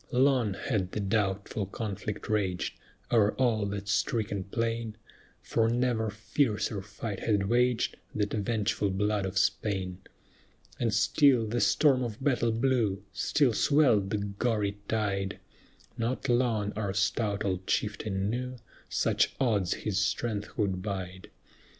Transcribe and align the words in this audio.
Long 0.11 0.55
had 0.55 0.93
the 0.93 0.99
doubtful 0.99 1.67
conflict 1.67 2.27
raged 2.27 2.73
O'er 3.11 3.33
all 3.35 3.67
that 3.67 3.87
stricken 3.87 4.45
plain, 4.45 4.95
For 5.43 5.69
never 5.69 6.09
fiercer 6.09 6.81
fight 6.81 7.19
had 7.19 7.47
waged 7.47 7.97
The 8.15 8.25
vengeful 8.25 8.89
blood 8.89 9.27
of 9.27 9.37
Spain; 9.37 9.99
And 10.79 10.91
still 10.91 11.45
the 11.45 11.61
storm 11.61 12.01
of 12.01 12.17
battle 12.19 12.51
blew, 12.51 13.03
Still 13.13 13.53
swelled 13.53 14.09
the 14.09 14.17
gory 14.17 14.79
tide; 14.87 15.37
Not 15.99 16.27
long 16.27 16.73
our 16.75 16.95
stout 16.95 17.45
old 17.45 17.67
chieftain 17.67 18.27
knew, 18.31 18.55
Such 18.89 19.35
odds 19.39 19.73
his 19.85 19.99
strength 20.03 20.55
could 20.55 20.81
bide. 20.81 21.29